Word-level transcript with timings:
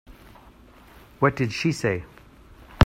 What 1.19 1.35
did 1.35 1.53
she 1.53 1.71
say? 1.71 2.05